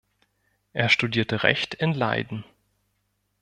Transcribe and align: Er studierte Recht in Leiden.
Er 0.73 0.89
studierte 0.89 1.43
Recht 1.43 1.75
in 1.75 1.93
Leiden. 1.93 2.43